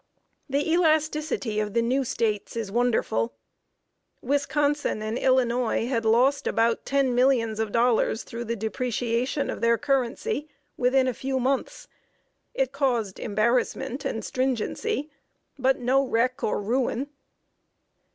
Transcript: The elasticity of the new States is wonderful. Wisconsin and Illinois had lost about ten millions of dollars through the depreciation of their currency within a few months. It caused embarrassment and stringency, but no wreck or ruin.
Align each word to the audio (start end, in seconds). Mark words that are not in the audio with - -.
The 0.49 0.67
elasticity 0.73 1.59
of 1.59 1.75
the 1.75 1.81
new 1.83 2.03
States 2.03 2.55
is 2.57 2.71
wonderful. 2.71 3.35
Wisconsin 4.23 4.99
and 5.03 5.15
Illinois 5.15 5.85
had 5.85 6.05
lost 6.05 6.47
about 6.47 6.87
ten 6.87 7.13
millions 7.13 7.59
of 7.59 7.71
dollars 7.71 8.23
through 8.23 8.45
the 8.45 8.55
depreciation 8.55 9.47
of 9.51 9.61
their 9.61 9.77
currency 9.77 10.49
within 10.75 11.07
a 11.07 11.13
few 11.13 11.39
months. 11.39 11.87
It 12.55 12.71
caused 12.71 13.19
embarrassment 13.19 14.03
and 14.03 14.25
stringency, 14.25 15.11
but 15.59 15.77
no 15.77 16.03
wreck 16.07 16.43
or 16.43 16.59
ruin. 16.59 17.11